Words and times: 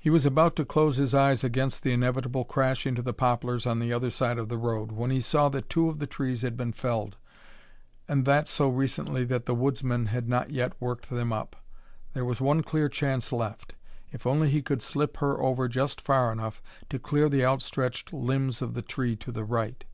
He 0.00 0.08
was 0.08 0.24
about 0.24 0.56
to 0.56 0.64
close 0.64 0.96
his 0.96 1.12
eyes 1.14 1.44
against 1.44 1.82
the 1.82 1.92
inevitable 1.92 2.46
crash 2.46 2.86
into 2.86 3.02
the 3.02 3.12
poplars 3.12 3.66
on 3.66 3.78
the 3.78 3.92
other 3.92 4.08
side 4.08 4.38
of 4.38 4.48
the 4.48 4.56
road 4.56 4.90
when 4.90 5.10
he 5.10 5.20
saw 5.20 5.50
that 5.50 5.68
two 5.68 5.90
of 5.90 5.98
the 5.98 6.06
trees 6.06 6.40
had 6.40 6.56
been 6.56 6.72
felled, 6.72 7.18
and 8.08 8.24
that 8.24 8.48
so 8.48 8.70
recently 8.70 9.22
that 9.26 9.44
the 9.44 9.54
woodsmen 9.54 10.06
had 10.06 10.30
not 10.30 10.48
yet 10.48 10.72
worked 10.80 11.10
them 11.10 11.30
up. 11.30 11.56
There 12.14 12.24
was 12.24 12.40
one 12.40 12.62
clear 12.62 12.88
chance 12.88 13.32
left. 13.32 13.74
If 14.10 14.26
only 14.26 14.48
he 14.48 14.62
could 14.62 14.80
slip 14.80 15.18
her 15.18 15.38
over 15.42 15.68
just 15.68 16.00
far 16.00 16.32
enough 16.32 16.62
to 16.88 16.98
clear 16.98 17.28
the 17.28 17.44
outstretched 17.44 18.14
limbs 18.14 18.62
of 18.62 18.72
the 18.72 18.80
tree 18.80 19.14
to 19.16 19.30
the 19.30 19.44
right. 19.44 19.84